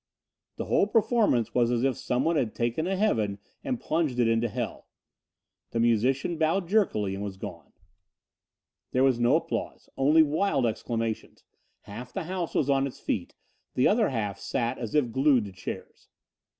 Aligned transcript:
The 0.55 0.65
whole 0.65 0.87
performance 0.87 1.53
was 1.53 1.69
as 1.69 1.83
if 1.83 1.95
someone 1.95 2.35
had 2.35 2.55
taken 2.55 2.87
a 2.87 2.95
heaven 2.95 3.37
and 3.63 3.79
plunged 3.79 4.17
it 4.17 4.27
into 4.27 4.47
a 4.47 4.49
hell. 4.49 4.87
The 5.73 5.79
musician 5.79 6.39
bowed 6.39 6.67
jerkily, 6.67 7.13
and 7.13 7.23
was 7.23 7.37
gone. 7.37 7.71
There 8.93 9.03
was 9.03 9.19
no 9.19 9.35
applause, 9.35 9.89
only 9.97 10.23
wild 10.23 10.65
exclamations. 10.65 11.43
Half 11.81 12.13
the 12.13 12.23
house 12.23 12.55
was 12.55 12.67
on 12.67 12.87
its 12.87 12.99
feet. 12.99 13.35
The 13.75 13.87
other 13.87 14.09
half 14.09 14.39
sat 14.39 14.79
as 14.79 14.95
if 14.95 15.11
glued 15.11 15.45
to 15.45 15.51
chairs. 15.51 16.09